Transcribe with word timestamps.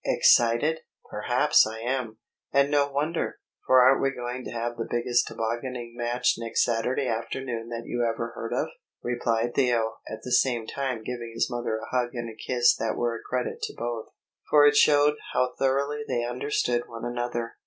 "Excited? 0.03 0.79
Perhaps 1.11 1.67
I 1.67 1.77
am; 1.81 2.17
and 2.51 2.71
no 2.71 2.89
wonder, 2.91 3.37
for 3.67 3.83
aren't 3.83 4.01
we 4.01 4.09
going 4.09 4.43
to 4.45 4.49
have 4.49 4.75
the 4.75 4.87
biggest 4.89 5.27
tobogganing 5.27 5.93
match 5.95 6.37
next 6.39 6.63
Saturday 6.63 7.05
afternoon 7.07 7.69
that 7.69 7.83
you 7.85 8.03
ever 8.03 8.29
heard 8.33 8.51
of!" 8.51 8.67
replied 9.03 9.53
Theo, 9.53 9.97
at 10.09 10.23
the 10.23 10.31
same 10.31 10.65
time 10.65 11.03
giving 11.03 11.33
his 11.35 11.51
mother 11.51 11.77
a 11.77 11.89
hug 11.95 12.15
and 12.15 12.31
a 12.31 12.35
kiss 12.35 12.75
that 12.77 12.97
were 12.97 13.13
a 13.13 13.21
credit 13.21 13.61
to 13.61 13.75
both, 13.77 14.07
for 14.49 14.65
it 14.65 14.75
showed 14.75 15.17
how 15.33 15.53
thoroughly 15.59 16.01
they 16.07 16.23
understood 16.23 16.87
one 16.89 17.05
another. 17.05 17.57